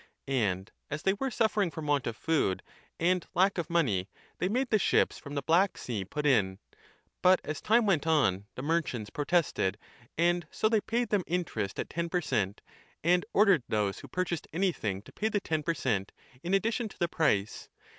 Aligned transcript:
And 0.27 0.71
as 0.89 1.03
they 1.03 1.13
were 1.13 1.29
suffering 1.29 1.69
from 1.69 1.85
want 1.85 2.07
of 2.07 2.17
food 2.17 2.63
and 2.99 3.23
lack 3.35 3.59
of 3.59 3.69
money, 3.69 4.09
they 4.39 4.49
made 4.49 4.71
the 4.71 4.79
ships 4.79 5.19
from 5.19 5.33
30 5.33 5.35
the 5.35 5.41
Black 5.43 5.77
Sea 5.77 6.03
put 6.03 6.25
in; 6.25 6.57
but, 7.21 7.39
as 7.43 7.61
time 7.61 7.85
went 7.85 8.07
on, 8.07 8.47
the 8.55 8.63
merchants 8.63 9.11
protested 9.11 9.77
and 10.17 10.47
so 10.49 10.67
they 10.69 10.81
paid 10.81 11.09
them 11.09 11.23
interest 11.27 11.77
at 11.77 11.87
ten 11.87 12.09
per 12.09 12.19
cent, 12.19 12.61
and 13.03 13.27
ordered 13.31 13.61
those 13.69 13.99
who 13.99 14.07
purchased 14.07 14.47
anything 14.51 15.03
to 15.03 15.11
pay 15.13 15.29
the 15.29 15.39
ten 15.39 15.61
per 15.61 15.75
cent, 15.75 16.11
in 16.41 16.55
addition 16.55 16.89
to 16.89 16.97
the 16.97 17.07
price. 17.07 17.69